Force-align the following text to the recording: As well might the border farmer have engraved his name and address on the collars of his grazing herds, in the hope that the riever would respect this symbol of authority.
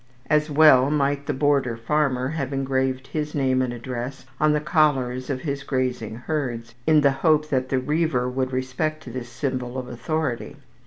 As 0.31 0.49
well 0.49 0.89
might 0.89 1.27
the 1.27 1.31
border 1.33 1.77
farmer 1.77 2.29
have 2.29 2.51
engraved 2.51 3.05
his 3.05 3.35
name 3.35 3.61
and 3.61 3.71
address 3.71 4.25
on 4.39 4.53
the 4.53 4.59
collars 4.59 5.29
of 5.29 5.41
his 5.41 5.61
grazing 5.61 6.15
herds, 6.25 6.73
in 6.87 7.01
the 7.01 7.11
hope 7.21 7.49
that 7.49 7.69
the 7.69 7.77
riever 7.77 8.27
would 8.27 8.51
respect 8.51 9.05
this 9.13 9.29
symbol 9.29 9.77
of 9.77 9.87
authority. 9.87 10.57